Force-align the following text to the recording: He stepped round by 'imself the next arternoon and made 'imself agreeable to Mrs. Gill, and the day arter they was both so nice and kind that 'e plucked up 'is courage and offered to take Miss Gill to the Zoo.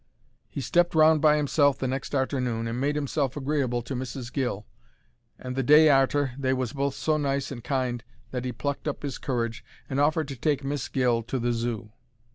He 0.49 0.61
stepped 0.61 0.95
round 0.95 1.21
by 1.21 1.37
'imself 1.37 1.77
the 1.77 1.87
next 1.87 2.15
arternoon 2.15 2.67
and 2.67 2.81
made 2.81 2.97
'imself 2.97 3.37
agreeable 3.37 3.83
to 3.83 3.95
Mrs. 3.95 4.33
Gill, 4.33 4.65
and 5.37 5.55
the 5.55 5.61
day 5.61 5.89
arter 5.89 6.31
they 6.39 6.53
was 6.53 6.73
both 6.73 6.95
so 6.95 7.17
nice 7.17 7.51
and 7.51 7.63
kind 7.63 8.03
that 8.31 8.43
'e 8.43 8.51
plucked 8.51 8.87
up 8.87 9.05
'is 9.05 9.19
courage 9.19 9.63
and 9.87 9.99
offered 9.99 10.27
to 10.29 10.35
take 10.35 10.63
Miss 10.63 10.87
Gill 10.87 11.21
to 11.21 11.37
the 11.37 11.53
Zoo. 11.53 11.91